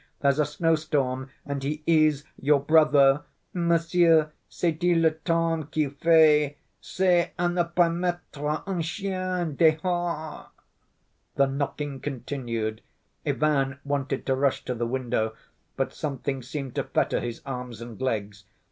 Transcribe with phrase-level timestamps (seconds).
[0.21, 3.21] There's a snowstorm and he is your brother.
[3.53, 6.57] Monsieur sait‐il le temps qu'il fait?
[6.81, 10.47] C'est à ne pas mettre un chien dehors."
[11.35, 12.81] The knocking continued.
[13.27, 15.35] Ivan wanted to rush to the window,
[15.77, 18.45] but something seemed to fetter his arms and legs.